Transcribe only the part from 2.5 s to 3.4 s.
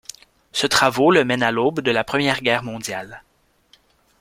mondiale.